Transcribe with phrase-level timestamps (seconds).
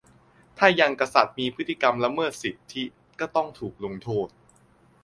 [0.57, 2.83] -ถ้ายังกษัตริย์มีพฤติกรรมละเมิดสิทธิ
[3.19, 4.27] ก็ต้องถูกลงโทษ